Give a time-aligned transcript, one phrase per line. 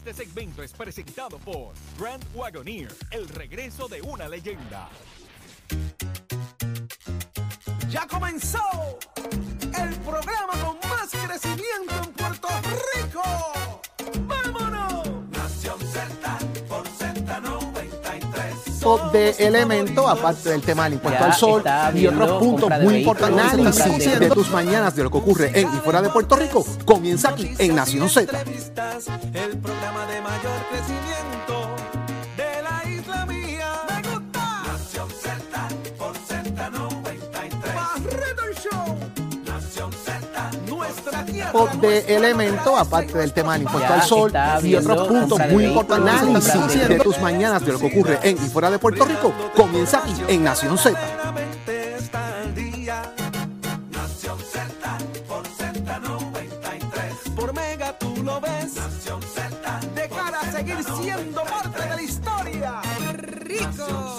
[0.00, 4.88] Este segmento es presentado por Grand Wagoneer, el regreso de una leyenda.
[7.90, 8.62] Ya comenzó
[9.78, 12.48] el programa con más crecimiento en Puerto
[12.94, 13.69] Rico.
[18.90, 19.00] Z93.
[19.00, 21.62] Pop de elemento, aparte del tema del impuesto Ya al sol
[21.94, 25.68] y otros puntos muy importantes compra de- de tus mañanas de lo que ocurre en
[25.68, 28.36] y fuera de Puerto Rico, comienza aquí en Nación Z.
[29.34, 30.60] El programa de mayor
[41.80, 44.32] de elemento, aparte del tema del impuesto Ya al sol
[44.62, 46.44] y otros puntos muy importantes
[46.78, 49.98] de- de tus mañanas de lo que ocurre en y fuera de Puerto Rico, comienza
[49.98, 50.98] aquí en Nación Z.
[50.98, 53.02] Verdaderamente está al día.
[53.90, 57.34] Nación Z por Z93.
[57.34, 58.74] Por Mega tú lo ves.
[58.74, 59.80] Nación Z.
[59.94, 62.80] De cara a seguir siendo parte de la historia.
[63.12, 64.18] Rico.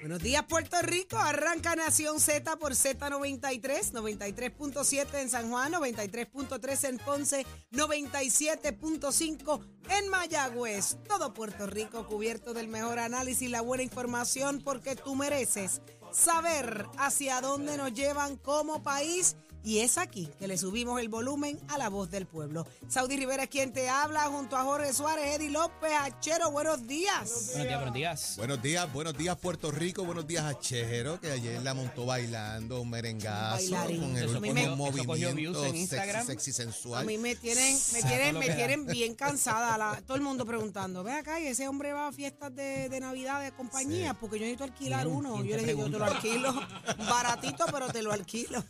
[0.00, 1.18] Buenos días, Puerto Rico.
[1.18, 10.96] Arranca Nación Z por Z93, 93.7 en San Juan, 93.3 en Ponce, 97.5 en Mayagüez.
[11.06, 16.86] Todo Puerto Rico cubierto del mejor análisis y la buena información porque tú mereces saber
[16.96, 19.36] hacia dónde nos llevan como país.
[19.62, 22.66] Y es aquí que le subimos el volumen a la voz del pueblo.
[22.88, 26.50] Saudi Rivera es quien te habla junto a Jorge Suárez, Eddie López, Achero.
[26.50, 27.50] Buenos días.
[27.52, 28.34] Buenos días, buenos días.
[28.38, 32.80] Buenos días, buenos días Puerto Rico, buenos días a Chejero, que ayer la montó bailando
[32.80, 34.00] un merengazo Bailarín.
[34.00, 37.04] con el Eso con me- un movimiento en sexy, sexy, A sensual.
[37.06, 39.76] mí me tienen, me tienen, me tienen bien cansada.
[39.76, 43.00] la- todo el mundo preguntando, ve acá, y ese hombre va a fiestas de, de
[43.00, 45.34] Navidad de compañía, porque yo necesito alquilar uno.
[45.34, 46.54] ¿Quién Yo le dije, yo te lo alquilo,
[47.10, 48.64] baratito, pero te lo alquilo.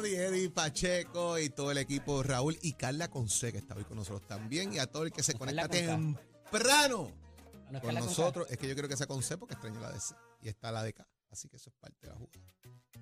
[0.00, 3.98] Saudi, Eddie, Pacheco y todo el equipo, Raúl y Carla Conce, que está hoy con
[3.98, 7.12] nosotros también, y a todo el que se conecta temprano
[7.70, 8.46] no, con nosotros.
[8.48, 10.72] Es que yo creo que sea con C porque extraño la de C y está
[10.72, 12.54] la de K, así que eso es parte de la jugada.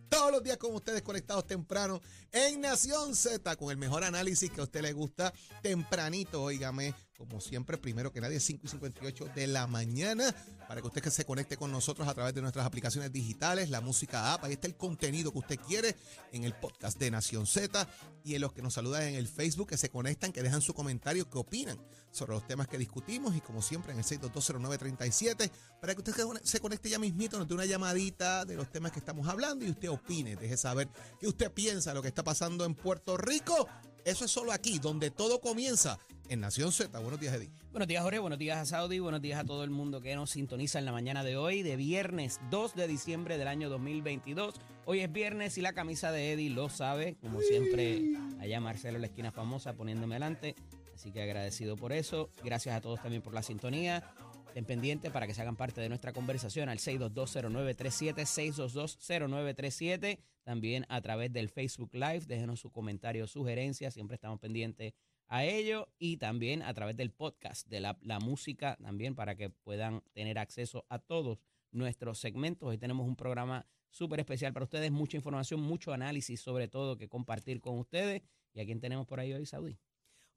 [0.09, 2.01] Todos los días con ustedes conectados temprano
[2.33, 5.33] en Nación Z con el mejor análisis que a usted le gusta
[5.63, 10.33] tempranito, óigame, como siempre, primero que nadie, 5 y 58 de la mañana,
[10.69, 13.81] para que usted que se conecte con nosotros a través de nuestras aplicaciones digitales, la
[13.81, 15.97] música app, ahí está el contenido que usted quiere
[16.33, 17.89] en el podcast de Nación Z
[18.23, 20.75] y en los que nos saludan en el Facebook, que se conectan, que dejan su
[20.75, 21.77] comentario, que opinan
[22.13, 26.47] sobre los temas que discutimos y como siempre en el 6220937 para que usted se-
[26.47, 29.71] se conecte ya mismito, nos dé una llamadita de los temas que estamos hablando y
[29.71, 33.69] usted opine, deje saber qué usted piensa de lo que está pasando en Puerto Rico.
[34.09, 35.99] Eso es solo aquí, donde todo comienza
[36.31, 36.99] en Nación Z.
[36.99, 37.51] Buenos días, Eddie.
[37.73, 38.19] Buenos días, Jorge.
[38.19, 39.01] Buenos días a Saudi.
[39.01, 41.77] Buenos días a todo el mundo que nos sintoniza en la mañana de hoy, de
[41.77, 44.55] viernes 2 de diciembre del año 2022.
[44.87, 47.19] Hoy es viernes y la camisa de Eddie lo sabe.
[47.21, 48.03] Como siempre,
[48.41, 50.55] allá Marcelo en la esquina famosa poniéndome adelante.
[50.95, 52.31] Así que agradecido por eso.
[52.43, 54.11] Gracias a todos también por la sintonía.
[54.47, 60.19] Estén pendientes para que se hagan parte de nuestra conversación al 6220937, 6220937.
[60.49, 62.21] También a través del Facebook Live.
[62.21, 63.93] Déjenos su comentario, sugerencias.
[63.93, 64.95] Siempre estamos pendientes
[65.27, 69.51] a ello y también a través del podcast de la, la música también para que
[69.51, 71.39] puedan tener acceso a todos
[71.71, 72.67] nuestros segmentos.
[72.67, 77.11] Hoy tenemos un programa súper especial para ustedes, mucha información, mucho análisis sobre todo que
[77.11, 78.23] compartir con ustedes.
[78.55, 79.79] ¿Y a quién tenemos por ahí hoy, Saudi?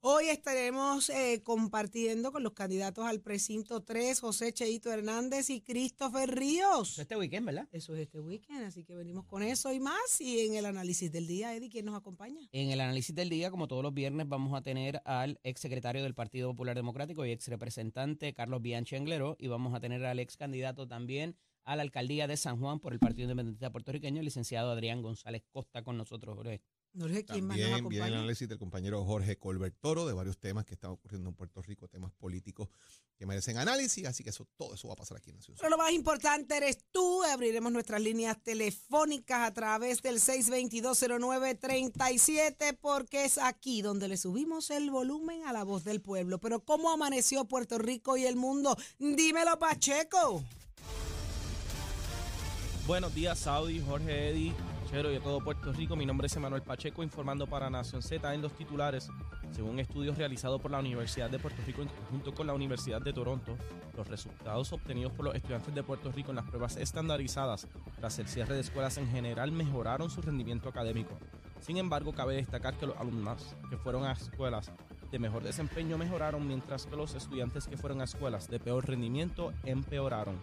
[0.04, 6.28] Hoy estaremos eh, compartiendo con los candidatos al precinto 3, José Cheito Hernández y Christopher
[6.28, 6.98] Ríos.
[6.98, 7.68] Este weekend, ¿verdad?
[7.70, 10.20] Eso es este weekend, así que venimos con eso y más.
[10.20, 12.40] Y en el análisis del día, Eddie, ¿quién nos acompaña?
[12.50, 16.02] En el análisis del día, como todos los viernes, vamos a tener al ex secretario
[16.02, 20.18] del Partido Popular Democrático y ex representante Carlos Bianchi Anglero y vamos a tener al
[20.18, 24.24] ex candidato también a la alcaldía de San Juan por el Partido Independiente Puertorriqueño, el
[24.24, 26.60] licenciado Adrián González Costa con nosotros, Jorge.
[26.94, 30.36] Sé quién más nos También viene el análisis del compañero Jorge Colbert Toro de varios
[30.38, 32.68] temas que están ocurriendo en Puerto Rico, temas políticos
[33.16, 35.56] que merecen análisis, así que eso todo eso va a pasar aquí en Nación.
[35.58, 37.22] Pero lo más importante eres tú.
[37.24, 44.90] Abriremos nuestras líneas telefónicas a través del 6220937 porque es aquí donde le subimos el
[44.90, 46.40] volumen a la voz del pueblo.
[46.40, 48.76] Pero ¿cómo amaneció Puerto Rico y el mundo?
[48.98, 50.44] Dímelo, Pacheco.
[52.86, 54.52] Buenos días, Saudi, Jorge Eddy,
[54.92, 55.96] Y a todo Puerto Rico.
[55.96, 59.08] Mi nombre es Emanuel Pacheco, informando para Nación Z en los titulares.
[59.50, 63.14] Según estudios realizados por la Universidad de Puerto Rico en conjunto con la Universidad de
[63.14, 63.56] Toronto,
[63.96, 67.68] los resultados obtenidos por los estudiantes de Puerto Rico en las pruebas estandarizadas
[67.98, 71.18] tras el cierre de escuelas en general mejoraron su rendimiento académico.
[71.60, 74.70] Sin embargo, cabe destacar que los alumnos que fueron a escuelas
[75.10, 79.54] de mejor desempeño mejoraron, mientras que los estudiantes que fueron a escuelas de peor rendimiento
[79.64, 80.36] empeoraron.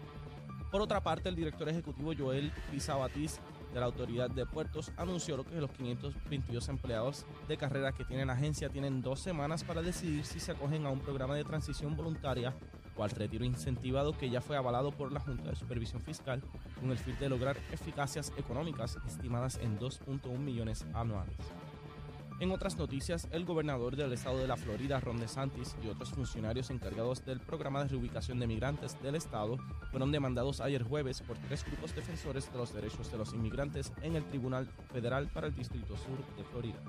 [0.72, 3.40] Por otra parte, el director ejecutivo Joel Crisabatiz
[3.72, 8.68] de la Autoridad de Puertos anunció que los 522 empleados de carrera que tienen agencia
[8.68, 12.54] tienen dos semanas para decidir si se acogen a un programa de transición voluntaria
[12.96, 16.42] o al retiro incentivado que ya fue avalado por la Junta de Supervisión Fiscal
[16.80, 21.36] con el fin de lograr eficacias económicas estimadas en 2.1 millones anuales.
[22.40, 26.70] En otras noticias, el gobernador del estado de la Florida, Ron DeSantis, y otros funcionarios
[26.70, 29.58] encargados del programa de reubicación de migrantes del estado
[29.90, 34.16] fueron demandados ayer jueves por tres grupos defensores de los derechos de los inmigrantes en
[34.16, 36.82] el Tribunal Federal para el Distrito Sur de Florida.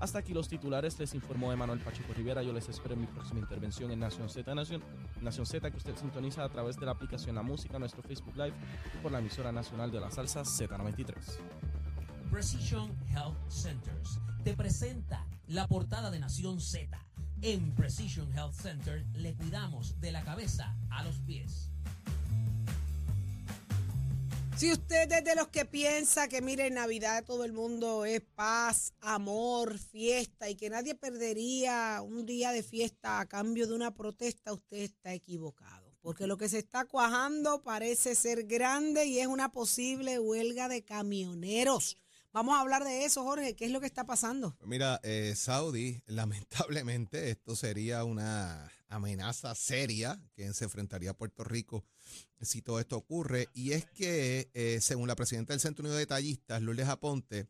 [0.00, 2.42] Hasta aquí los titulares, les informó Emanuel Pacheco Rivera.
[2.42, 4.82] Yo les espero en mi próxima intervención en Nación Z Nación,
[5.20, 8.54] Nación Z, que usted sintoniza a través de la aplicación La Música, nuestro Facebook Live
[8.94, 11.14] y por la emisora nacional de la salsa Z93.
[12.34, 16.98] Precision Health Centers te presenta la portada de Nación Z.
[17.42, 21.70] En Precision Health Center le cuidamos de la cabeza a los pies.
[24.56, 28.20] Si usted es de los que piensa que, mire, en Navidad todo el mundo es
[28.34, 33.94] paz, amor, fiesta y que nadie perdería un día de fiesta a cambio de una
[33.94, 35.94] protesta, usted está equivocado.
[36.00, 40.82] Porque lo que se está cuajando parece ser grande y es una posible huelga de
[40.82, 41.96] camioneros.
[42.34, 43.54] Vamos a hablar de eso, Jorge.
[43.54, 44.56] ¿Qué es lo que está pasando?
[44.64, 51.84] Mira, eh, Saudi, lamentablemente esto sería una amenaza seria que se enfrentaría a Puerto Rico
[52.40, 53.50] si todo esto ocurre.
[53.54, 57.46] Y es que, eh, según la presidenta del Centro Unido de Detallistas, Lourdes Aponte,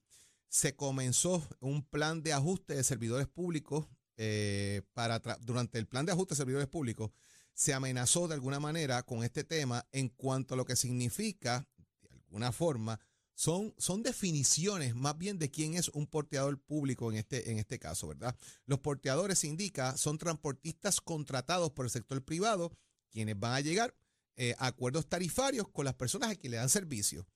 [0.50, 3.86] se comenzó un plan de ajuste de servidores públicos
[4.18, 7.10] eh, para durante el plan de ajuste de servidores públicos
[7.54, 11.66] se amenazó de alguna manera con este tema en cuanto a lo que significa,
[12.02, 13.00] de alguna forma,
[13.34, 17.78] son, son definiciones más bien de quién es un porteador público en este, en este
[17.78, 18.36] caso, ¿verdad?
[18.66, 22.72] Los porteadores, se indica, son transportistas contratados por el sector privado,
[23.10, 23.94] quienes van a llegar
[24.36, 27.26] eh, a acuerdos tarifarios con las personas a quienes le dan servicio.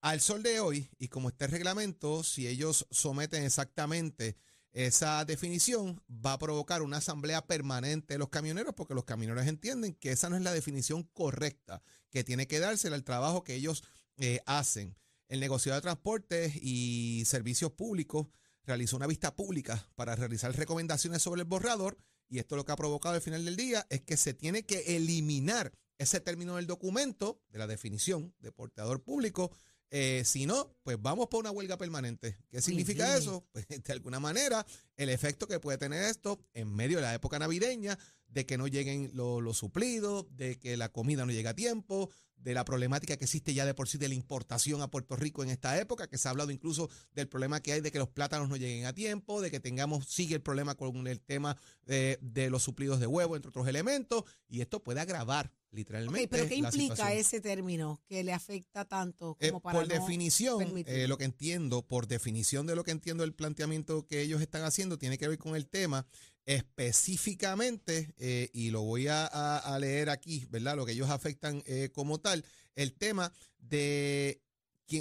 [0.00, 4.36] Al sol de hoy, y como este reglamento, si ellos someten exactamente
[4.72, 9.94] esa definición, va a provocar una asamblea permanente de los camioneros, porque los camioneros entienden
[9.94, 13.82] que esa no es la definición correcta, que tiene que dársela al trabajo que ellos
[14.16, 14.96] eh, hacen.
[15.30, 18.26] El negociado de transportes y servicios públicos
[18.64, 21.96] realizó una vista pública para realizar recomendaciones sobre el borrador
[22.28, 24.96] y esto lo que ha provocado al final del día es que se tiene que
[24.96, 29.52] eliminar ese término del documento, de la definición de portador público.
[29.90, 32.36] Eh, si no, pues vamos por una huelga permanente.
[32.48, 33.46] ¿Qué significa eso?
[33.52, 34.66] Pues de alguna manera,
[34.96, 37.96] el efecto que puede tener esto en medio de la época navideña,
[38.30, 42.10] de que no lleguen los suplidos, de que la comida no llegue a tiempo,
[42.42, 45.42] de la problemática que existe ya de por sí de la importación a Puerto Rico
[45.42, 48.08] en esta época, que se ha hablado incluso del problema que hay de que los
[48.08, 52.18] plátanos no lleguen a tiempo, de que tengamos, sigue el problema con el tema de,
[52.50, 56.28] los suplidos de huevo, entre otros elementos, y esto puede agravar literalmente.
[56.28, 61.06] ¿Pero qué implica ese término que le afecta tanto eh, como para Por definición, eh,
[61.06, 64.98] lo que entiendo, por definición de lo que entiendo el planteamiento que ellos están haciendo,
[64.98, 66.06] tiene que ver con el tema
[66.46, 70.76] específicamente, eh, y lo voy a, leer aquí, ¿verdad?
[70.76, 72.44] Lo que ellos afectan eh, como tal,
[72.74, 74.42] el tema de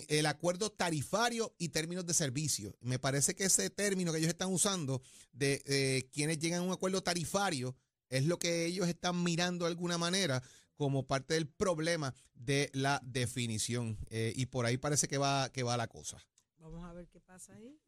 [0.07, 2.77] el acuerdo tarifario y términos de servicio.
[2.79, 5.01] Me parece que ese término que ellos están usando
[5.31, 7.75] de eh, quienes llegan a un acuerdo tarifario
[8.09, 10.43] es lo que ellos están mirando de alguna manera
[10.75, 13.97] como parte del problema de la definición.
[14.11, 16.23] y por ahí parece que va, que va la cosa.
[16.59, 17.79] Vamos a ver qué pasa ahí.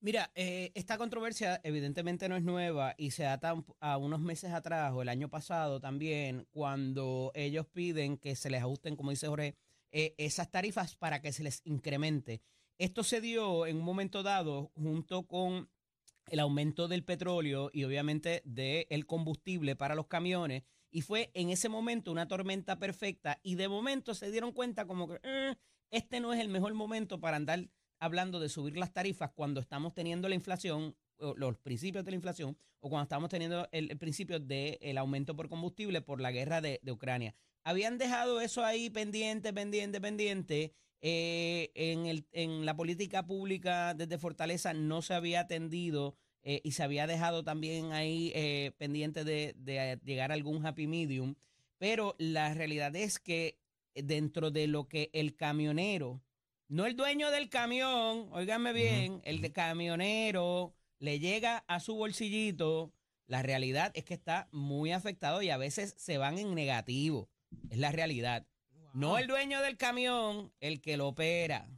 [0.00, 4.92] Mira, eh, esta controversia evidentemente no es nueva y se ata a unos meses atrás
[4.94, 9.56] o el año pasado también, cuando ellos piden que se les ajusten, como dice Jorge,
[9.90, 12.42] eh, esas tarifas para que se les incremente.
[12.78, 15.68] Esto se dio en un momento dado junto con
[16.30, 20.62] el aumento del petróleo y obviamente del combustible para los camiones.
[20.92, 25.08] Y fue en ese momento una tormenta perfecta y de momento se dieron cuenta como
[25.08, 25.56] que eh,
[25.90, 29.94] este no es el mejor momento para andar hablando de subir las tarifas cuando estamos
[29.94, 30.96] teniendo la inflación,
[31.36, 36.00] los principios de la inflación, o cuando estamos teniendo el, principio del aumento por combustible
[36.00, 37.34] por la guerra de, Ucrania.
[37.64, 40.72] Habían dejado eso ahí pendiente, pendiente, pendiente.
[41.00, 46.72] Eh, en, el, en la política pública desde Fortaleza no se había atendido eh, y
[46.72, 51.34] se había dejado también ahí eh, pendiente de, de llegar a algún happy medium.
[51.78, 53.60] Pero la realidad es que
[53.94, 56.20] dentro de lo que el camionero
[56.68, 62.92] no el dueño del camión, óigame bien, el de camionero le llega a su bolsillito.
[63.26, 67.28] La realidad es que está muy afectado y a veces se van en negativo.
[67.70, 68.46] Es la realidad.
[68.94, 71.68] No el dueño del camión, el que lo opera.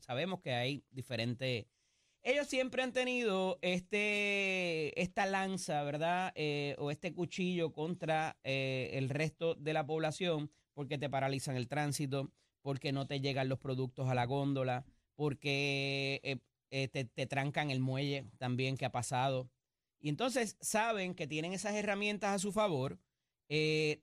[0.00, 1.66] sabemos que hay diferentes.
[2.22, 6.32] Ellos siempre han tenido este, esta lanza, ¿verdad?
[6.34, 11.66] Eh, o este cuchillo contra eh, el resto de la población porque te paralizan el
[11.66, 12.30] tránsito,
[12.62, 16.38] porque no te llegan los productos a la góndola, porque eh,
[16.70, 19.50] eh, te, te trancan el muelle también que ha pasado.
[20.00, 22.98] Y entonces saben que tienen esas herramientas a su favor,
[23.48, 24.00] eh,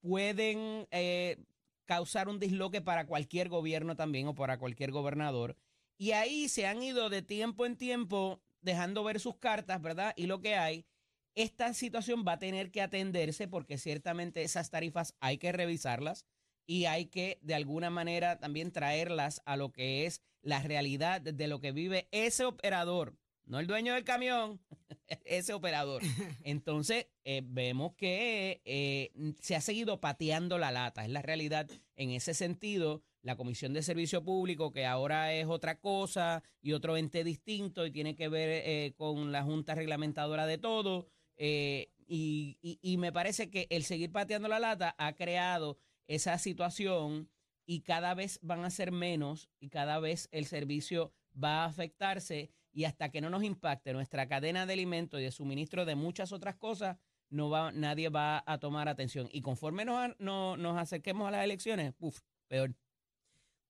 [0.00, 1.36] pueden eh,
[1.84, 5.56] causar un disloque para cualquier gobierno también o para cualquier gobernador.
[5.98, 10.12] Y ahí se han ido de tiempo en tiempo dejando ver sus cartas, ¿verdad?
[10.16, 10.86] Y lo que hay,
[11.34, 16.26] esta situación va a tener que atenderse porque ciertamente esas tarifas hay que revisarlas
[16.66, 21.46] y hay que de alguna manera también traerlas a lo que es la realidad de
[21.48, 24.60] lo que vive ese operador, no el dueño del camión,
[25.24, 26.02] ese operador.
[26.44, 32.10] Entonces, eh, vemos que eh, se ha seguido pateando la lata, es la realidad en
[32.10, 33.02] ese sentido.
[33.22, 37.90] La Comisión de Servicio Público, que ahora es otra cosa y otro ente distinto y
[37.90, 41.08] tiene que ver eh, con la Junta Reglamentadora de todo.
[41.36, 45.76] eh, y, y- y me parece que el seguir pateando la lata ha creado
[46.06, 47.28] esa situación
[47.64, 52.50] y cada vez van a ser menos y cada vez el servicio va a afectarse
[52.72, 56.30] y hasta que no nos impacte nuestra cadena de alimentos y de suministro de muchas
[56.32, 56.98] otras cosas,
[57.30, 59.28] no va, nadie va a tomar atención.
[59.32, 62.74] Y conforme nos, no- nos acerquemos a las elecciones, uf, peor.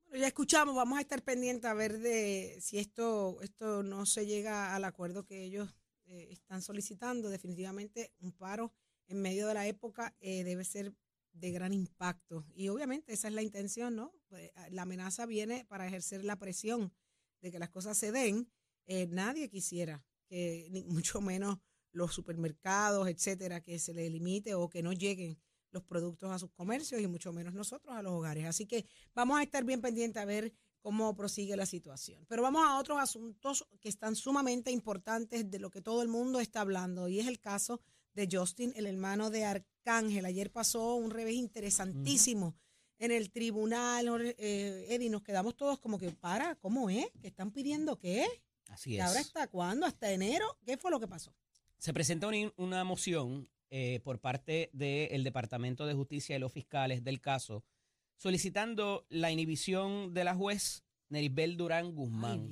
[0.08, 4.26] Bueno, ya escuchamos, vamos a estar pendientes a ver de si esto, esto no se
[4.26, 5.70] llega al acuerdo que ellos
[6.06, 7.28] eh, están solicitando.
[7.30, 8.72] Definitivamente un paro
[9.08, 10.92] en medio de la época eh, debe ser
[11.38, 12.46] de gran impacto.
[12.54, 14.12] Y obviamente esa es la intención, ¿no?
[14.28, 16.92] Pues, ah, la amenaza viene para ejercer la presión
[17.40, 18.48] de que las cosas se den.
[18.86, 21.58] Eh, nadie quisiera que, ni mucho menos
[21.92, 25.38] los supermercados, etcétera, que se les limite o que no lleguen
[25.70, 28.44] los productos a sus comercios y mucho menos nosotros a los hogares.
[28.46, 32.24] Así que vamos a estar bien pendientes a ver cómo prosigue la situación.
[32.28, 36.38] Pero vamos a otros asuntos que están sumamente importantes de lo que todo el mundo
[36.38, 37.80] está hablando y es el caso
[38.14, 39.44] de Justin, el hermano de
[39.86, 40.24] Arcángel.
[40.24, 42.56] Ayer pasó un revés interesantísimo
[42.98, 44.34] en el tribunal.
[44.36, 47.06] Eh, Eddie, nos quedamos todos como que, para, ¿cómo es?
[47.20, 48.26] ¿Que están pidiendo qué?
[48.68, 49.02] Así ¿Y es.
[49.04, 49.86] ahora hasta cuándo?
[49.86, 50.44] ¿Hasta enero?
[50.64, 51.32] ¿Qué fue lo que pasó?
[51.78, 57.04] Se presenta una, una moción eh, por parte del Departamento de Justicia y los fiscales
[57.04, 57.64] del caso
[58.16, 62.50] solicitando la inhibición de la juez Neribel Durán Guzmán.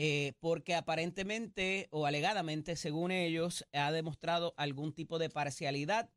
[0.00, 6.08] Eh, porque aparentemente o alegadamente, según ellos, ha demostrado algún tipo de parcialidad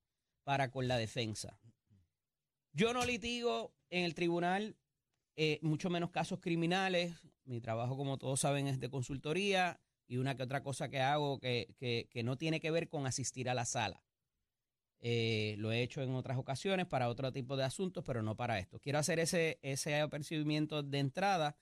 [0.51, 1.57] para con la defensa.
[2.73, 4.75] Yo no litigo en el tribunal,
[5.37, 7.15] eh, mucho menos casos criminales.
[7.45, 9.79] Mi trabajo, como todos saben, es de consultoría
[10.09, 13.49] y una que otra cosa que hago que, que- no tiene que ver con asistir
[13.49, 14.03] a la sala.
[14.99, 18.59] Eh, lo he hecho en otras ocasiones para otro tipo de asuntos, pero no para
[18.59, 18.77] esto.
[18.81, 21.55] Quiero hacer ese, ese apercibimiento de entrada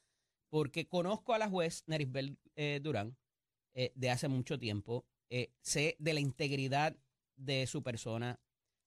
[0.49, 3.15] porque conozco a la juez Nerisbel eh, Durán
[3.75, 5.05] de hace mucho tiempo.
[5.61, 6.97] Sé de la integridad
[7.39, 8.39] de su persona,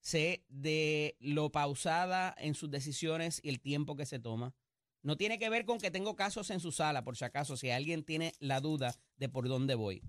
[0.03, 4.55] sé de lo pausada en sus decisiones y el tiempo que se toma.
[5.03, 7.71] No tiene que ver con que tengo casos en su sala, por si acaso, si
[7.71, 10.03] alguien tiene la duda de por dónde voy.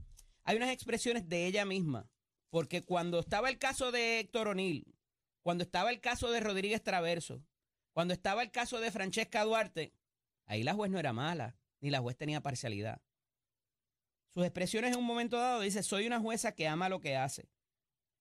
[0.44, 2.10] Hay unas expresiones de ella misma,
[2.50, 4.96] porque cuando estaba el caso de Héctor O'Neill,
[5.42, 7.44] cuando estaba el caso de Rodríguez Traverso,
[7.92, 9.94] cuando estaba el caso de Francesca Duarte,
[10.46, 13.02] ahí la juez no era mala, ni la juez tenía parcialidad.
[14.34, 17.50] Sus expresiones en un momento dado dice, soy una jueza que ama lo que hace,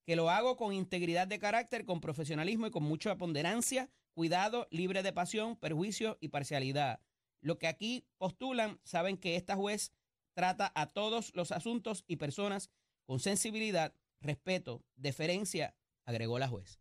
[0.05, 5.03] que lo hago con integridad de carácter, con profesionalismo y con mucha ponderancia, cuidado, libre
[5.03, 7.01] de pasión, perjuicio y parcialidad.
[7.41, 9.93] Lo que aquí postulan, saben que esta juez
[10.35, 12.71] trata a todos los asuntos y personas
[13.05, 16.81] con sensibilidad, respeto, deferencia, agregó la juez.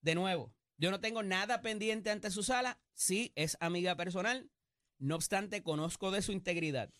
[0.00, 4.50] De nuevo, yo no tengo nada pendiente ante su sala, sí es amiga personal,
[4.98, 6.92] no obstante conozco de su integridad.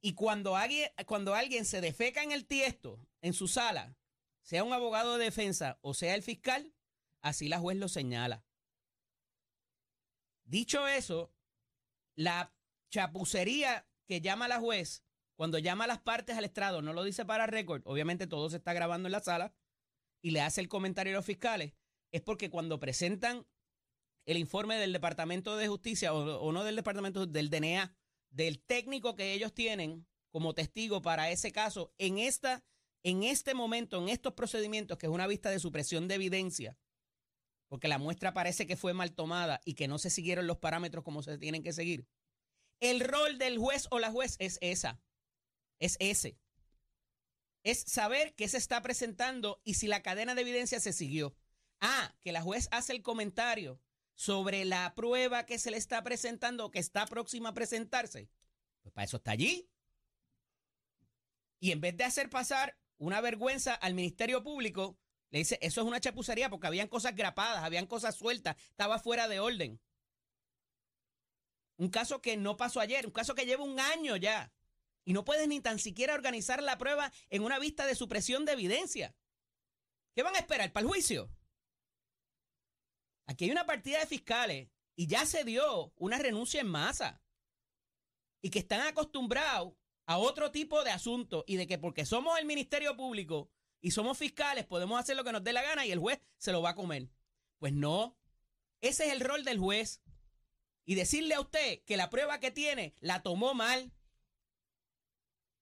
[0.00, 3.96] Y cuando alguien, cuando alguien se defeca en el tiesto, en su sala,
[4.48, 6.72] sea un abogado de defensa o sea el fiscal,
[7.20, 8.46] así la juez lo señala.
[10.46, 11.34] Dicho eso,
[12.16, 12.54] la
[12.90, 15.04] chapucería que llama la juez,
[15.36, 18.56] cuando llama a las partes al estrado, no lo dice para récord, obviamente todo se
[18.56, 19.52] está grabando en la sala,
[20.22, 21.74] y le hace el comentario a los fiscales,
[22.10, 23.46] es porque cuando presentan
[24.24, 27.94] el informe del Departamento de Justicia, o, no del Departamento, del DNA,
[28.30, 32.64] del técnico que ellos tienen como testigo para ese caso, en, esta,
[33.02, 36.76] en este momento, en estos procedimientos, que es una vista de supresión de evidencia,
[37.68, 41.04] porque la muestra parece que fue mal tomada y que no se siguieron los parámetros
[41.04, 42.06] como se tienen que seguir.
[42.80, 45.00] El rol del juez o la juez es esa,
[45.78, 46.38] es ese.
[47.64, 51.36] Es saber qué se está presentando y si la cadena de evidencia se siguió.
[51.80, 53.80] Ah, que la juez hace el comentario
[54.14, 58.28] sobre la prueba que se le está presentando o que está próxima a presentarse.
[58.82, 59.68] Pues para eso está allí.
[61.60, 64.98] Y en vez de hacer pasar una vergüenza al Ministerio Público,
[65.30, 69.28] le dice, eso es una chapucería porque habían cosas grapadas, habían cosas sueltas, estaba fuera
[69.28, 69.80] de orden.
[71.76, 74.52] Un caso que no pasó ayer, un caso que lleva un año ya.
[75.04, 78.52] Y no puedes ni tan siquiera organizar la prueba en una vista de supresión de
[78.52, 79.14] evidencia.
[80.14, 81.30] ¿Qué van a esperar para el juicio?
[83.26, 87.22] Aquí hay una partida de fiscales y ya se dio una renuncia en masa.
[88.42, 89.74] Y que están acostumbrados
[90.08, 93.50] a otro tipo de asuntos y de que porque somos el Ministerio Público
[93.82, 96.50] y somos fiscales podemos hacer lo que nos dé la gana y el juez se
[96.50, 97.10] lo va a comer.
[97.58, 98.16] Pues no.
[98.80, 100.00] Ese es el rol del juez.
[100.86, 103.92] Y decirle a usted que la prueba que tiene la tomó mal.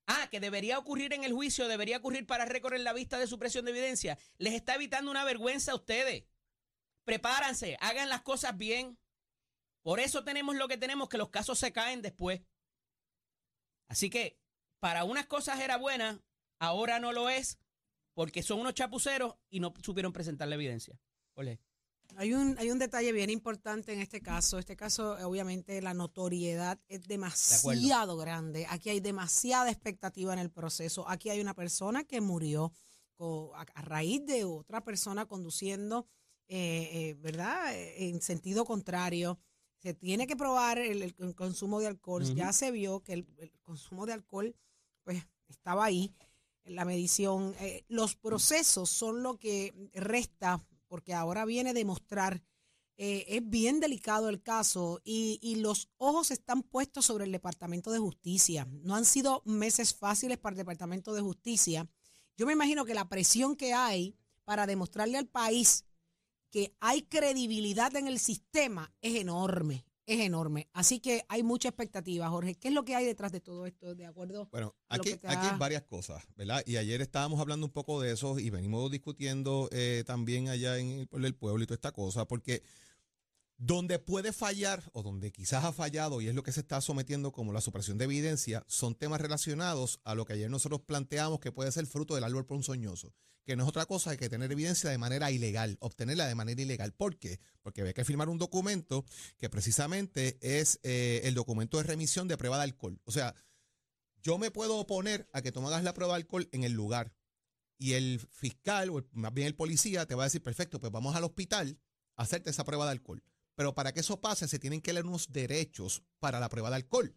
[0.07, 3.65] Ah, que debería ocurrir en el juicio, debería ocurrir para recorrer la vista de supresión
[3.65, 4.17] de evidencia.
[4.39, 6.23] Les está evitando una vergüenza a ustedes.
[7.03, 8.97] Prepáranse, hagan las cosas bien.
[9.83, 12.43] Por eso tenemos lo que tenemos, que los casos se caen después.
[13.89, 14.39] Así que
[14.81, 16.23] para unas cosas era buena,
[16.59, 17.59] ahora no lo es,
[18.15, 20.99] porque son unos chapuceros y no supieron presentar la evidencia.
[21.35, 21.61] Ole.
[22.15, 24.59] Hay un, hay un detalle bien importante en este caso.
[24.59, 28.67] Este caso, obviamente, la notoriedad es demasiado grande.
[28.71, 31.09] Aquí hay demasiada expectativa en el proceso.
[31.09, 32.73] Aquí hay una persona que murió
[33.19, 36.07] a, raíz de otra persona conduciendo,
[36.49, 37.75] eh, eh, ¿verdad?
[37.75, 39.39] En sentido contrario.
[39.87, 42.25] Se tiene que probar el, consumo de alcohol.
[42.35, 44.57] Ya se vio que el, consumo de alcohol,
[45.05, 46.13] pues, estaba ahí
[46.65, 47.55] en la medición.
[47.61, 52.43] Eh, los procesos son lo que resta porque ahora viene a demostrar,
[52.97, 57.93] eh, es bien delicado el caso y, y, los ojos están puestos sobre el Departamento
[57.93, 58.67] de Justicia.
[58.83, 61.89] No han sido meses fáciles para el Departamento de Justicia.
[62.37, 65.86] Yo me imagino que la presión que hay para demostrarle al país
[66.51, 70.69] que hay credibilidad en el sistema es enorme es enorme.
[70.73, 72.55] Así que hay mucha expectativa, Jorge.
[72.55, 73.95] ¿Qué es lo que hay detrás de todo esto?
[73.95, 74.49] ¿De acuerdo?
[74.53, 76.63] Bueno, aquí, aquí hay varias cosas, ¿verdad?
[76.65, 81.09] Y ayer estábamos hablando un poco de eso y venimos discutiendo eh, también allá en
[81.13, 82.63] el, el pueblo y toda esta cosa, porque
[83.59, 87.33] donde puede fallar o donde quizás ha fallado y es lo que se está sometiendo
[87.33, 91.53] como la supresión de evidencia son temas relacionados a lo que ayer nosotros planteamos que
[91.53, 94.99] puede ser fruto del árbol ponzoñoso, que no es otra cosa que tener evidencia de
[94.99, 96.93] manera ilegal, obtenerla de manera ilegal.
[96.93, 97.41] ¿Por qué?
[97.63, 99.07] Porque hay que firmar un documento
[99.39, 103.01] que precisamente es eh, el documento de remisión de prueba de alcohol.
[103.05, 103.35] O sea,
[104.23, 107.15] yo me puedo oponer a que tú hagas la prueba de alcohol en el lugar
[107.79, 111.17] y el fiscal o más bien el policía te va a decir, perfecto, pues vamos
[111.17, 111.79] al hospital
[112.17, 113.23] a hacerte esa prueba de alcohol.
[113.57, 116.77] Pero para que eso pase, se tienen que leer unos derechos para la prueba de
[116.77, 117.17] alcohol.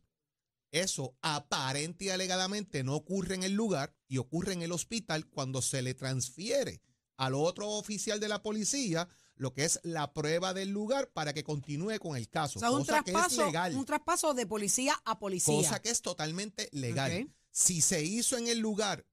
[0.71, 5.61] Eso aparente y alegadamente no ocurre en el lugar y ocurre en el hospital cuando
[5.61, 6.81] se le transfiere
[7.17, 11.43] al otro oficial de la policía lo que es la prueba del lugar para que
[11.43, 12.59] continúe con el caso.
[12.59, 15.55] O sea, un traspaso, un traspaso de policía a policía.
[15.55, 17.33] Cosa que es totalmente legal.
[17.51, 19.05] Si se hizo en el lugar,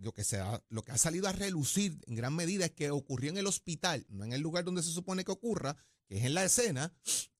[0.00, 3.30] lo que, se lo que ha salido a relucir en gran medida es que ocurrió
[3.30, 6.34] en el hospital, no en el lugar donde se supone que ocurra, que es en
[6.34, 6.92] la escena,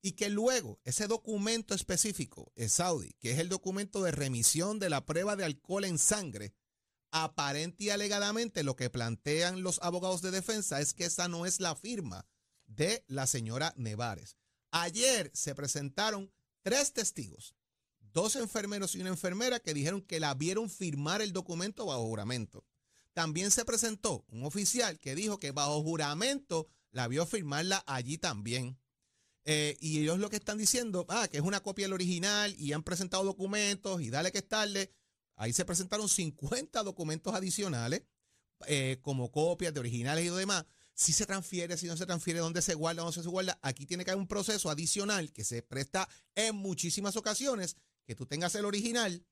[0.03, 4.90] y que luego ese documento específico, es Saudi, que es el documento de remisión de
[4.90, 6.55] la prueba de alcohol en sangre,
[7.11, 11.61] aparente y alegadamente lo que plantean los abogados de defensa es que esa no es
[11.61, 12.27] la firma
[12.66, 14.37] de la señora Nevares.
[14.70, 17.57] Ayer se presentaron tres testigos,
[18.12, 22.64] dos enfermeros y una enfermera que dijeron que la vieron firmar el documento bajo juramento.
[23.12, 28.79] También se presentó un oficial que dijo que bajo juramento la vio firmarla allí también.
[29.44, 32.73] Eh, y ellos lo que están diciendo, ah, que es una copia del original y
[32.73, 34.92] han presentado documentos y dale que estarle.
[35.37, 38.03] Ahí se presentaron 50 documentos adicionales
[38.66, 40.66] eh, como copias de originales y demás.
[40.94, 43.59] Si se transfiere, si no se transfiere, dónde se guarda, dónde se guarda.
[43.62, 47.77] Aquí tiene que haber un proceso adicional que se presta en muchísimas ocasiones
[48.11, 49.25] que tú tengas el original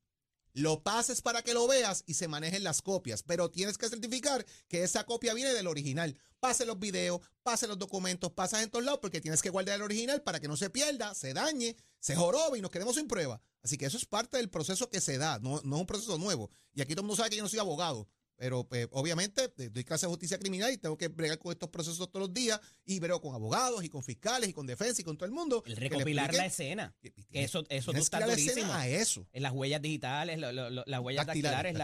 [0.53, 4.45] lo pases para que lo veas y se manejen las copias, pero tienes que certificar
[4.67, 6.19] que esa copia viene del original.
[6.41, 9.83] Pase los videos, pase los documentos, pasas en todos lados porque tienes que guardar el
[9.83, 13.41] original para que no se pierda, se dañe, se jorobe y nos quedemos sin prueba.
[13.63, 16.19] Así que eso es parte del proceso que se da, no, no es un proceso
[16.19, 16.51] nuevo.
[16.75, 19.85] Y aquí todo el mundo sabe que yo no soy abogado, pero pues, obviamente doy
[19.85, 23.01] clase de justicia criminal y tengo que bregar con estos procesos todos los días y
[23.01, 25.65] brego con abogados y con fiscales y con defensa y con todo el mundo.
[25.67, 26.95] El recopilar la escena.
[27.03, 28.73] Que, eso eso tú está durísimo.
[28.73, 29.27] a eso.
[29.33, 31.77] En las huellas digitales, las huellas dactilares,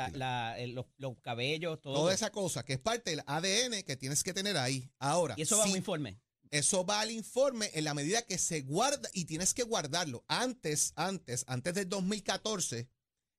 [0.73, 1.95] los, cabellos, todo.
[1.95, 4.89] Toda esa cosa que es parte del ADN que tienes que tener ahí.
[5.01, 5.35] Ahora.
[5.37, 6.21] Y eso va a un informe.
[6.53, 10.25] Eso va al informe en la medida que se guarda y tienes que guardarlo.
[10.29, 12.89] Antes, antes, antes del 2014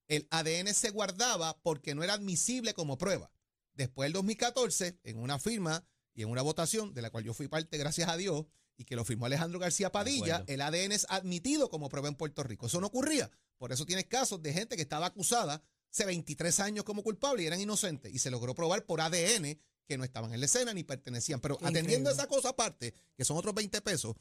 [0.08, 3.32] el ADN se guardaba porque no era admisible como prueba.
[3.74, 7.48] Después del 2014, en una firma y en una votación de la cual yo fui
[7.48, 8.46] parte, gracias a Dios,
[8.78, 12.44] y que lo firmó Alejandro García Padilla, el ADN es admitido como prueba en Puerto
[12.44, 12.68] Rico.
[12.68, 13.32] Eso no ocurría.
[13.58, 17.48] Por eso tienes casos de gente que estaba acusada hace 23 años como culpable y
[17.48, 18.14] eran inocentes.
[18.14, 21.40] Y se logró probar por ADN que no estaban en la escena ni pertenecían.
[21.40, 24.16] Pero atendiendo a esa cosa aparte, que son otros 20 pesos,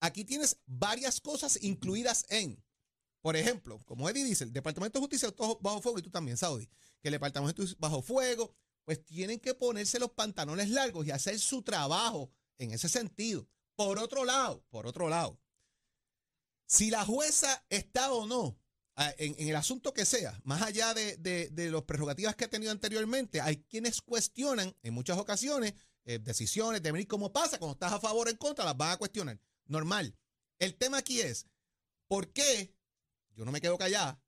[0.00, 2.62] aquí tienes varias cosas incluidas en.
[3.24, 6.36] Por ejemplo, como Eddie dice, el Departamento de Justicia está bajo fuego y tú también,
[6.36, 6.66] Saudi,
[7.00, 11.10] que el Departamento de Justicia bajo fuego, pues tienen que ponerse los pantalones largos y
[11.10, 13.48] hacer su trabajo en ese sentido.
[13.76, 15.40] Por otro lado, por otro lado,
[16.66, 18.60] si la jueza está o no
[18.96, 22.50] ah, en, el asunto que sea, más allá de, de, de las prerrogativas que ha
[22.50, 25.72] tenido anteriormente, hay quienes cuestionan en muchas ocasiones
[26.04, 28.90] eh, decisiones de venir como pasa, cuando estás a favor o en contra, las van
[28.90, 29.40] a cuestionar.
[29.64, 30.14] Normal.
[30.58, 31.46] El tema aquí es,
[32.06, 32.74] ¿por qué
[33.36, 34.20] yo no me quedo callada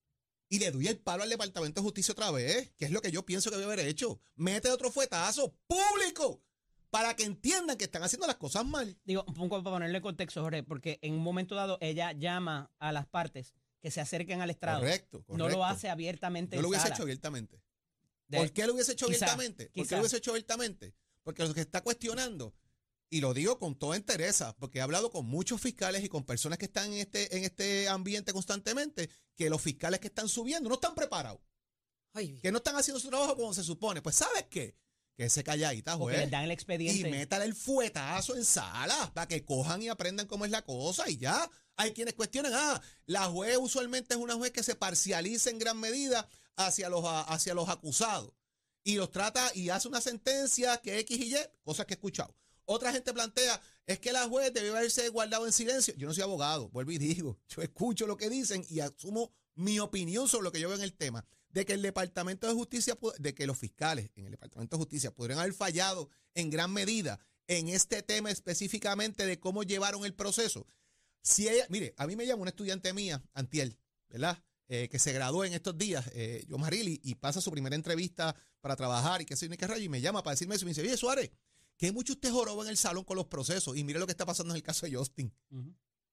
[0.49, 2.73] y le doy el palo al Departamento de Justicia otra vez?
[2.77, 4.21] Que es lo que yo pienso que debe haber hecho.
[4.37, 6.43] Mete otro fuetazo público
[6.91, 8.97] para que entiendan que están haciendo las cosas mal.
[9.05, 12.93] Digo, un poco para ponerle contexto, Jorge, porque en un momento dado ella llama a
[12.93, 14.81] las partes que se acerquen al estrado.
[14.81, 16.57] Correcto, No lo hace abiertamente.
[16.57, 16.95] Yo lo hubiese sala.
[16.95, 17.61] hecho abiertamente.
[18.29, 19.71] De- ¿Por qué lo hubiese hecho quizá, abiertamente?
[19.75, 20.95] ¿Por qué lo hubiese hecho abiertamente?
[21.23, 22.55] Porque lo que está cuestionando,
[23.11, 26.59] y lo digo con toda entereza, porque he hablado con muchos fiscales y con personas
[26.59, 30.75] que están en este, en este ambiente constantemente, que los fiscales que están subiendo no
[30.75, 31.41] están preparados,
[32.15, 34.03] Ay, que no están haciendo su trabajo como se supone.
[34.03, 34.77] Pues ¿sabes qué?
[35.17, 36.19] Que se calladita, juez.
[36.19, 37.11] les dan el Y expediente.
[37.11, 41.17] métale el fuetazo en sala para que cojan y aprendan cómo es la cosa y
[41.19, 41.49] ya.
[41.77, 45.79] Hay quienes cuestionan, ah, la juez usualmente es una juez que se parcializa en gran
[45.79, 48.33] medida hacia los, a- hacia los acusados
[48.83, 52.35] y los trata y hace una sentencia que X y Y, cosas que he escuchado.
[52.67, 55.95] Otra gente plantea, es que la juez debe haberse guardado en silencio.
[55.97, 59.79] Yo no soy abogado, vuelvo y digo, yo escucho lo que dicen y asumo mi
[59.79, 61.25] opinión sobre lo que yo veo en el tema.
[61.49, 65.11] De que el Departamento de Justicia, de que los fiscales en el Departamento de Justicia
[65.11, 70.67] pudieran haber fallado en gran medida en este tema específicamente de cómo llevaron el proceso.
[71.23, 74.43] Si ella, mire, a mí me llama una estudiante mía, Antiel, ¿verdad?
[74.69, 78.35] Eh, que se graduó en estos días, eh, yo Marili, y pasa su primera entrevista
[78.61, 80.67] para trabajar y qué sé yo, qué rayo, y me llama para decirme eso y
[80.67, 81.31] me dice, oye, Suárez,
[81.77, 84.25] que mucho usted joroba en el salón con los procesos, y mire lo que está
[84.27, 85.33] pasando en el caso de Justin.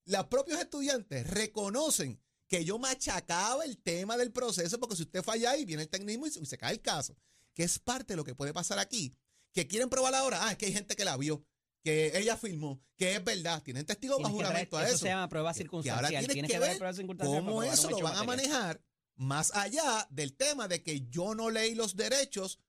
[0.06, 5.52] Los propios estudiantes reconocen que yo machacaba el tema del proceso, porque si usted falla
[5.52, 7.16] ahí, viene el tecnismo y se, y se cae el caso,
[7.54, 9.14] que es parte de lo que puede pasar aquí,
[9.54, 11.46] que quieren probar ahora, ah, es que hay gente que la vio,
[11.84, 15.00] que ella filmó, que es verdad, tienen testigos bajo juramento a eso eso.
[15.06, 15.96] se llama prueba Que- que circunstancial.
[16.06, 18.84] ahora tienes que que ver prueba circunstancial cómo eso lo van a manejar
[19.16, 22.60] más allá del tema de que yo no leí los derechos,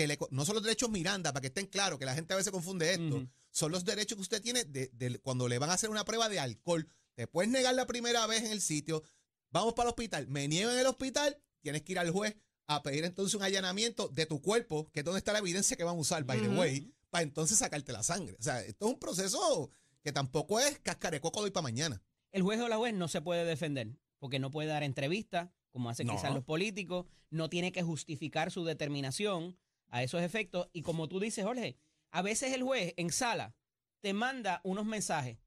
[0.00, 2.32] que le, co- no son los derechos Miranda, para que estén claros, que la gente
[2.32, 5.68] a veces confunde esto, son los derechos que usted tiene de, de cuando le van
[5.70, 6.88] a hacer una prueba de alcohol.
[7.14, 9.02] Te puedes negar la primera vez en el sitio,
[9.50, 12.34] vamos para el hospital, me niego en el hospital, tienes que ir al juez
[12.66, 15.84] a pedir entonces un allanamiento de tu cuerpo, que es donde está la evidencia que
[15.84, 18.36] van a usar, by the way, para entonces sacarte la sangre.
[18.38, 19.70] O sea, esto es un proceso
[20.02, 22.02] que tampoco es cascarecoco de hoy para mañana.
[22.32, 25.90] El juez o la juez no se puede defender porque no puede dar entrevistas, como
[25.90, 26.14] hacen No.
[26.14, 29.58] quizás los políticos, no tiene que justificar su determinación
[29.90, 30.68] a esos efectos.
[30.72, 31.76] Y como tú dices, Jorge,
[32.12, 33.54] a veces el juez en sala
[34.00, 35.38] te manda unos mensajes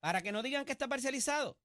[0.00, 1.58] para que no digan que está parcializado.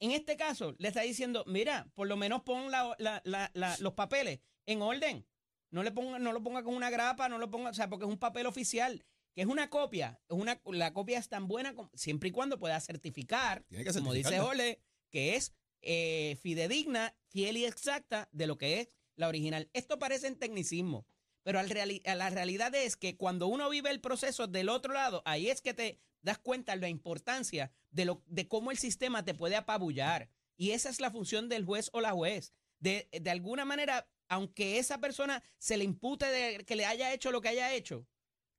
[0.00, 3.76] En este caso, le está diciendo, mira, por lo menos pon la- la- la- la-
[3.78, 5.26] los papeles en orden.
[5.70, 8.04] No, le ponga, no lo ponga con una grapa, no lo ponga, o sea, porque
[8.04, 10.20] es un papel oficial, que es una copia.
[10.28, 13.92] Es una, la copia es tan buena como- siempre y cuando pueda certificar, Tiene que
[13.92, 14.38] como dice.
[14.38, 15.52] Jorge, que es
[15.86, 19.68] eh, fidedigna, fiel y exacta de lo que es la original.
[19.74, 21.06] Esto parece en tecnicismo,
[21.44, 21.68] pero al
[22.04, 25.74] la realidad es que cuando uno vive el proceso del otro lado, ahí es que
[25.74, 30.28] te das cuenta de la importancia de, lo, de cómo el sistema te puede apabullar.
[30.56, 32.52] Y esa es la función del juez o la juez.
[32.80, 37.30] De, de alguna manera, aunque esa persona se le impute de que le haya hecho
[37.30, 38.06] lo que haya hecho,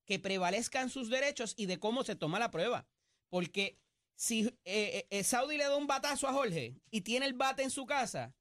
[0.06, 2.88] que prevalezcan sus derechos y de cómo se toma la prueba.
[3.30, 3.80] Porque
[4.16, 7.64] si eh, eh, eh, Saudi le da un batazo a Jorge y tiene el bate
[7.64, 8.36] en su casa,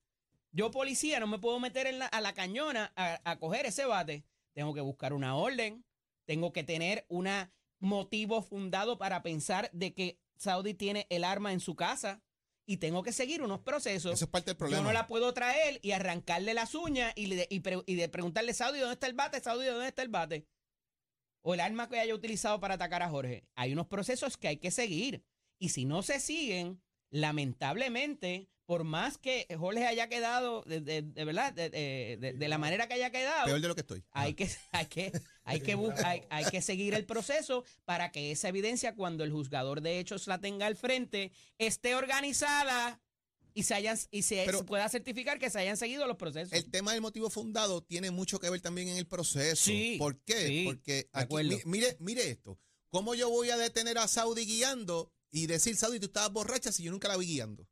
[0.52, 4.24] yo policía no me puedo meter en la- a la cañona a coger ese bate.
[4.54, 5.84] Tengo que buscar una orden,
[6.26, 7.28] tengo que tener un
[7.80, 12.22] motivo fundado para pensar de que Saudi tiene el arma en su casa
[12.66, 14.12] y tengo que seguir unos procesos.
[14.14, 14.82] Eso es parte del Yo problema.
[14.84, 18.54] no la puedo traer y arrancarle las uñas y, le- y, pre- y de preguntarle,
[18.54, 19.40] Saudi, ¿dónde está el bate?
[19.40, 20.46] Saudi, ¿dónde está el bate?
[21.42, 23.46] O el arma que haya utilizado para atacar a Jorge.
[23.54, 25.24] Hay unos procesos que hay que seguir.
[25.58, 31.24] Y si no se siguen, lamentablemente, por más que Jorge haya quedado, de, de- de
[31.24, 31.68] verdad, de,
[32.36, 34.02] de- la manera que haya quedado, Peor de lo que estoy.
[34.10, 35.12] hay que, hay que,
[35.44, 39.80] hay que, hay, hay que seguir el proceso para que esa evidencia, cuando el juzgador
[39.82, 43.00] de hechos la tenga al frente, esté organizada
[43.52, 46.52] y se hayan y se Pero- pueda certificar que se hayan seguido los procesos.
[46.54, 49.66] El tema del motivo fundado tiene mucho que ver también en el proceso.
[49.66, 50.46] Sí, ¿Por qué?
[50.48, 51.34] sí, Porque aquí,
[51.66, 52.58] mire, mire esto.
[52.88, 56.84] ¿Cómo yo voy a detener a Saudi guiando y decir, Saudi, tú estabas borracha si
[56.84, 57.68] yo nunca la vi guiando?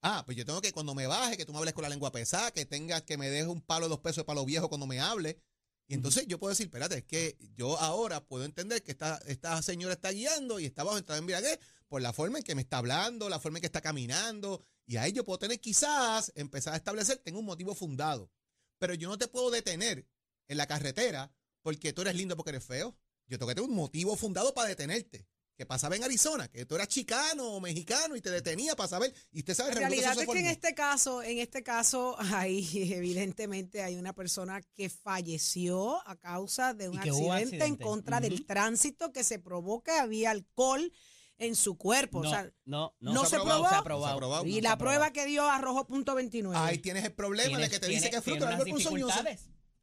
[0.00, 2.12] Ah, pues yo tengo que cuando me baje, que tú me hables con la lengua
[2.12, 4.86] pesada, que tengas que me dejes un palo de dos pesos de palo viejo cuando
[4.86, 5.42] me hable.
[5.88, 9.60] Y entonces yo puedo decir, espérate, es que yo ahora puedo entender que esta, esta
[9.60, 11.58] señora está guiando y está bajo estado de embriaguez
[11.88, 14.62] por la forma en que me está hablando, la forma en que está caminando.
[14.86, 18.30] Y ahí yo puedo tener quizás empezar a establecer, tengo un motivo fundado.
[18.78, 20.06] Pero yo no te puedo detener
[20.46, 22.96] en la carretera porque tú eres lindo porque eres feo.
[23.26, 25.26] Yo tengo que tener un motivo fundado para detenerte.
[25.58, 29.12] Que pasaba en Arizona, que tú eras chicano o mexicano y te detenía para saber.
[29.32, 33.82] Y usted sabe La realidad es que en este caso, en este caso, hay evidentemente
[33.82, 39.24] hay una persona que falleció a causa de un accidente, en contra del tránsito que
[39.24, 40.92] se provoca, había alcohol
[41.38, 42.22] en su cuerpo.
[42.22, 43.64] No, o sea, no, no, no se se probó.
[43.64, 44.16] Se se ha probado.
[44.16, 44.46] probado.
[44.46, 46.56] y No la prueba que dio arrojó punto 29.
[46.56, 49.24] Ahí tienes el problema de que te dice que es fruto unas árbol ponzoñoso.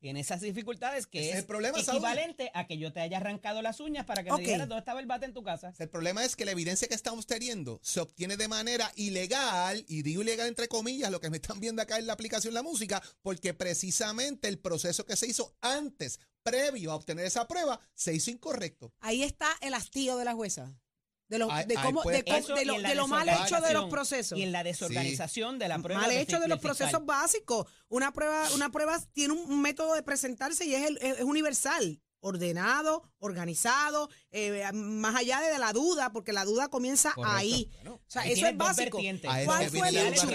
[0.06, 3.64] Tiene esas dificultades que es es, el problema, equivalente a que yo te haya arrancado
[3.64, 4.38] las uñas para que Ok.
[4.38, 5.74] me dijeras dónde estaba el bate en tu casa.
[5.80, 10.04] El problema es que la evidencia que estamos teniendo se obtiene de manera ilegal, y
[10.04, 13.02] digo ilegal entre comillas, lo que me están viendo acá en la aplicación La Música,
[13.24, 18.30] porque precisamente el proceso que se hizo antes, previo a obtener esa prueba, se hizo
[18.30, 18.94] incorrecto.
[19.00, 20.80] Ahí está el hastío de la jueza.
[21.28, 24.38] De, lo, Ahí- de, cómo- de de lo, de lo mal hecho de los procesos.
[24.38, 26.02] Y en la desorganización de la prueba.
[26.02, 27.66] mal hecho de los procesos básicos.
[27.88, 32.00] Una prueba, una prueba tiene un método de presentarse y es, el- es universal.
[32.22, 37.38] Ordenado, organizado, eh, más allá de la duda, porque la duda comienza Correcto.
[37.38, 37.70] ahí.
[37.76, 38.98] Bueno, o sea, Ahí eso es básico.
[39.46, 40.32] ¿Cuál fue el issue?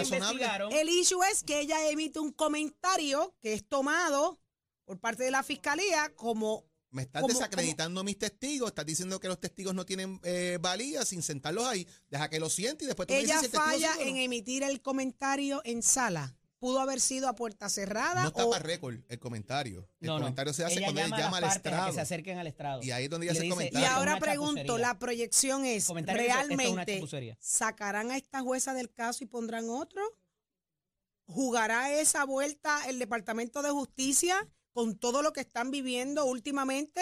[0.71, 4.39] El issue es que ella emite un comentario que es tomado
[4.85, 9.19] por parte de la fiscalía como Me estás ¿Cómo- desacreditando a mis testigos, estás diciendo
[9.19, 11.87] que los testigos no tienen eh, valía sin sentarlos ahí.
[12.09, 14.01] Deja que lo siente y después tú me ella dices si el falla no.
[14.01, 16.35] en emitir el comentario en sala.
[16.59, 19.89] Pudo haber sido a puerta cerrada No está o para récord el comentario.
[19.99, 20.19] El No, no.
[20.19, 21.93] comentario se hace Ella cuando él llama llama al a que estrado.
[21.93, 22.83] se acerquen al estrado.
[22.83, 23.87] Y ahí es donde ella hace dice, Y comentario.
[23.89, 27.03] ahora pregunto, la proyección es, Comentario ¿realmente
[27.39, 30.01] sacarán a esta jueza del caso y pondrán otro?
[31.25, 37.01] ¿Jugará esa vuelta el Departamento de Justicia con todo lo que están viviendo últimamente?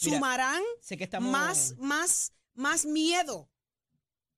[0.00, 3.50] Mira, ¿Sumarán Sé que estamos más, más, más miedo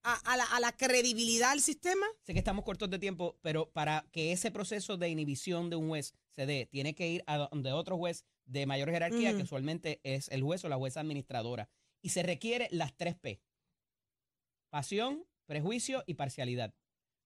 [0.02, 2.06] a, a la, a la credibilidad del sistema?
[2.22, 5.88] Sé que estamos cortos de tiempo, pero para que ese proceso de inhibición de un
[5.88, 10.00] juez se dé, tiene que ir a donde otro juez de mayor jerarquía, que usualmente
[10.02, 11.68] es el juez o la jueza administradora.
[12.02, 13.42] Y se requiere las tres P.
[14.70, 16.74] Pasión, prejuicio y parcialidad.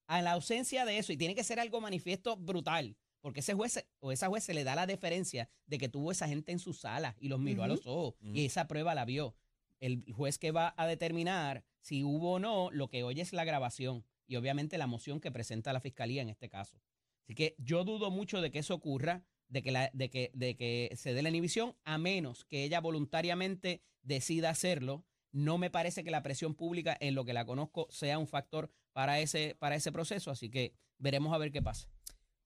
[0.06, 3.82] A la ausencia de eso, y tiene que ser algo manifiesto brutal, porque ese juez
[4.00, 6.74] o esa juez se le da la deferencia de que tuvo esa gente en su
[6.74, 9.34] sala y los miró a los ojos y esa prueba la vio.
[9.80, 13.44] El juez que va a determinar si hubo o no, lo que oye es la
[13.44, 16.82] grabación y obviamente la moción que presenta la fiscalía en este caso.
[17.22, 20.54] Así que yo dudo mucho de que eso ocurra, de que, la, de que, de
[20.54, 25.06] que se dé la inhibición, a menos que ella voluntariamente decida hacerlo.
[25.32, 28.70] No me parece que la presión pública, en lo que la conozco, sea un factor
[28.92, 30.30] para ese, para ese proceso.
[30.30, 31.88] Así que veremos a ver qué pasa.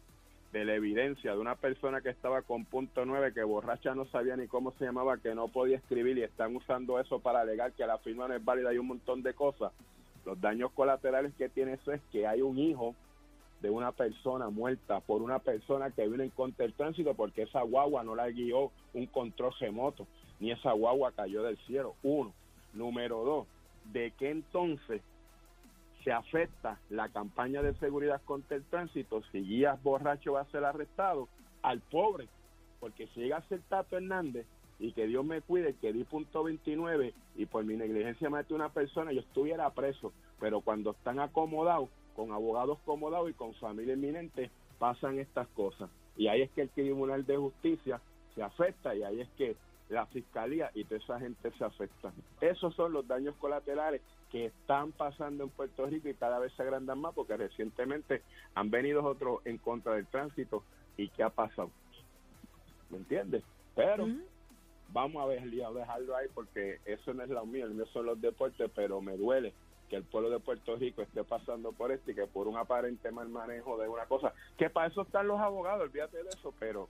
[0.51, 4.37] de la evidencia de una persona que estaba con punto 9, que borracha no sabía
[4.37, 7.87] ni cómo se llamaba, que no podía escribir y están usando eso para alegar que
[7.87, 9.73] la firma no es válida y un montón de cosas.
[10.23, 12.95] Los daños colaterales que tiene eso es que hay un hijo
[13.63, 17.61] de una persona muerta por una persona que vino en contra del tránsito porque esa
[17.61, 20.05] guagua no la guió un control remoto,
[20.41, 21.95] ni esa guagua cayó del cielo.
[22.03, 22.33] Uno.
[22.73, 23.47] Número dos,
[23.93, 25.01] ¿de qué entonces
[26.03, 30.65] se afecta la campaña de seguridad contra el tránsito, si guías borracho va a ser
[30.65, 31.29] arrestado,
[31.61, 32.27] al pobre,
[32.81, 34.45] porque si llega a ser Tato Hernández
[34.77, 38.69] y que Dios me cuide, que di punto 29 y por mi negligencia mate una
[38.69, 44.49] persona, yo estuviera preso, pero cuando están acomodados, con abogados acomodados y con familia inminente,
[44.79, 45.89] pasan estas cosas.
[46.15, 47.99] Y ahí es que el Tribunal de Justicia
[48.35, 49.55] se afecta y ahí es que
[49.89, 52.11] la Fiscalía y toda esa gente se afecta.
[52.41, 56.63] Esos son los daños colaterales que están pasando en Puerto Rico y cada vez se
[56.63, 58.23] agrandan más porque recientemente
[58.55, 60.63] han venido otros en contra del tránsito
[60.97, 61.69] y ¿qué ha pasado?
[62.89, 63.43] ¿Me entiendes?
[63.75, 64.07] Pero
[64.89, 68.05] vamos a, ver, a dejarlo ahí porque eso no es lo mío, el mío son
[68.05, 69.53] los deportes, pero me duele
[69.93, 73.11] que el pueblo de Puerto Rico esté pasando por esto y que por un aparente
[73.11, 76.89] mal manejo de una cosa, que para eso están los abogados, olvídate de eso, pero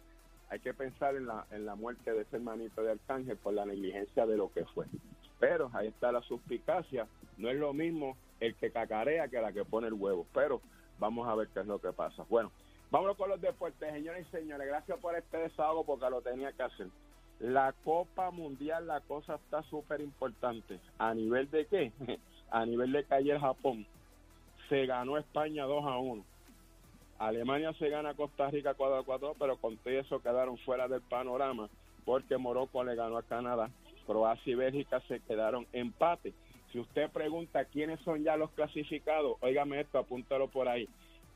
[0.49, 3.65] hay que pensar en la, en la muerte de ese hermanito de Arcángel por la
[3.65, 4.85] negligencia de lo que fue.
[5.37, 7.05] Pero ahí está la suspicacia,
[7.37, 10.61] no es lo mismo el que cacarea que la que pone el huevo, pero
[10.97, 12.23] vamos a ver qué es lo que pasa.
[12.29, 12.53] Bueno,
[12.89, 16.63] vámonos con los deportes, señores y señores, gracias por este desahogo porque lo tenía que
[16.63, 16.87] hacer.
[17.41, 20.79] La Copa Mundial, la cosa está súper importante.
[20.99, 21.91] ¿A nivel de qué?
[22.53, 23.83] a nivel de que ayer Japón
[24.69, 26.23] se ganó España 2 a 1.
[27.17, 31.01] Alemania se gana Costa Rica 4 a 4, pero con todo eso quedaron fuera del
[31.01, 31.67] panorama
[32.05, 33.71] porque Morocco le ganó a Canadá.
[34.05, 36.33] Croacia y Bélgica se quedaron empate.
[36.71, 40.87] Si usted pregunta quiénes son ya los clasificados, óigame esto, apúntalo por ahí.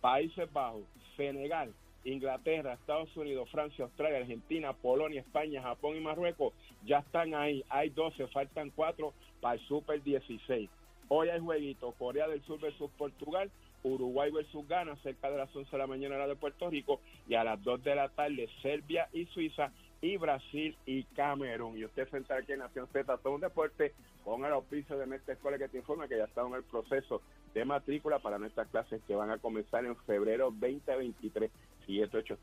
[0.02, 0.84] Países Bajos,
[1.16, 6.54] Senegal, Inglaterra, Estados Unidos, Francia, Australia, Argentina, Polonia, España, Japón y Marruecos
[6.86, 7.64] ya están ahí.
[7.70, 10.70] Hay 12, faltan 4 para el Super 16.
[11.10, 13.50] Hoy hay jueguito, Corea del Sur versus Portugal,
[13.84, 17.36] Uruguay versus Ghana, cerca de las 11 de la mañana hora de Puerto Rico, y
[17.36, 21.78] a las 2 de la tarde Serbia y Suiza, y Brasil y Camerún.
[21.78, 23.94] Y usted se aquí en Nación Z, todo un deporte,
[24.24, 27.22] con el auspicio de Mestre Escuela que te informa que ya está en el proceso
[27.54, 31.50] de matrícula para nuestras clases que van a comenzar en febrero 2023.
[31.86, 32.38] 78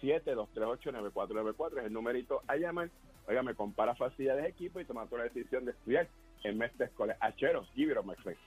[0.00, 2.88] 7238-9494 es el numerito a llamar.
[3.28, 6.08] Óigame, compara facilidades de equipo y toma la decisión de estudiar
[6.44, 7.16] en Mestre Escuela.
[7.20, 8.38] Achero, give it up, my friend.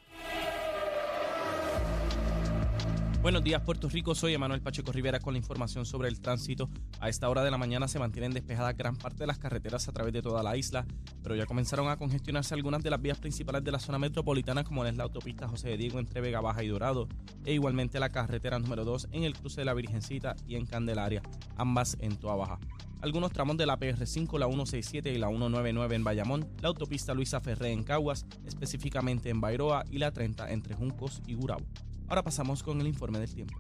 [3.24, 4.16] Buenos días, Puerto Rico.
[4.16, 6.70] Soy Emanuel Pacheco Rivera con la información sobre el tránsito.
[7.00, 9.94] A esta hora de la mañana se mantienen despejadas gran parte de las carreteras a
[9.94, 10.86] través de toda la isla,
[11.22, 14.84] pero ya comenzaron a congestionarse algunas de las vías principales de la zona metropolitana, como
[14.84, 17.08] es la autopista José de Diego entre Vega Baja y Dorado,
[17.46, 21.22] e igualmente la carretera número 2 en el cruce de la Virgencita y en Candelaria,
[21.56, 22.60] ambas en Toa Baja.
[23.00, 27.40] Algunos tramos de la PR5, la 167 y la 199 en Bayamón, la autopista Luisa
[27.40, 31.64] Ferré en Caguas, específicamente en Bairoa, y la 30 entre Juncos y Gurabo.
[32.14, 33.60] Ahora pasamos con el informe del tiempo.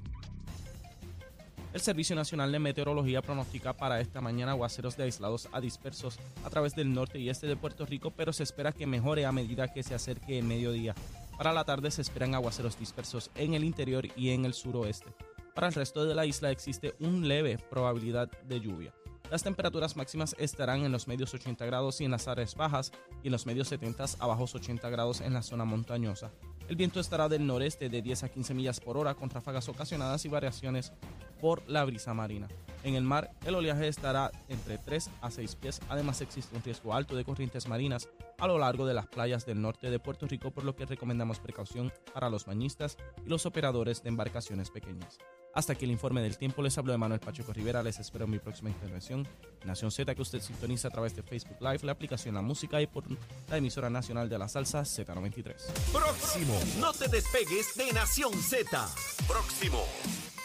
[1.73, 6.51] El Servicio Nacional de Meteorología pronostica para esta mañana aguaceros de aislados a dispersos a
[6.51, 9.73] través del norte y este de Puerto Rico, pero se espera que mejore a medida
[9.73, 10.93] que se acerque el mediodía.
[11.35, 15.15] Para la tarde se esperan aguaceros dispersos en el interior y en el suroeste.
[15.55, 18.93] Para el resto de la isla existe un leve probabilidad de lluvia.
[19.33, 22.91] Las temperaturas máximas estarán en los medios 80 grados y en las áreas bajas
[23.23, 26.29] y en los medios 70 a bajos 80 grados en la zona montañosa.
[26.67, 30.23] El viento estará del noreste de 10 a 15 millas por hora con ráfagas ocasionadas
[30.25, 30.93] y variaciones
[31.41, 32.47] por la brisa marina.
[32.83, 35.81] En el mar, el oleaje estará entre 3 a 6 pies.
[35.89, 39.59] Además, existe un riesgo alto de corrientes marinas a lo largo de las playas del
[39.59, 44.03] norte de Puerto Rico, por lo que recomendamos precaución para los bañistas y los operadores
[44.03, 45.17] de embarcaciones pequeñas.
[45.53, 46.63] Hasta aquí el informe del tiempo.
[46.63, 47.83] Les hablo de Manuel Pacheco Rivera.
[47.83, 49.27] Les espero en mi próxima intervención.
[49.65, 52.87] Nación Z, que usted sintoniza a través de Facebook Live, la aplicación La Música y
[52.87, 53.03] por
[53.49, 55.55] la emisora nacional de la salsa Z93.
[55.91, 56.59] Próximo.
[56.79, 58.89] No te despegues de Nación Z.
[59.27, 59.85] Próximo.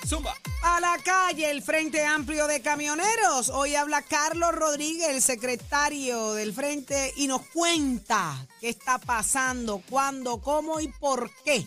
[0.07, 0.35] Zumba.
[0.63, 3.49] A la calle, el Frente Amplio de Camioneros.
[3.49, 10.41] Hoy habla Carlos Rodríguez, el secretario del Frente, y nos cuenta qué está pasando, cuándo,
[10.41, 11.67] cómo y por qué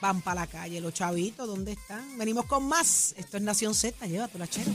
[0.00, 0.80] van para la calle.
[0.80, 2.18] Los chavitos, ¿dónde están?
[2.18, 3.14] Venimos con más.
[3.16, 4.70] Esto es Nación Z, llévatela, chero.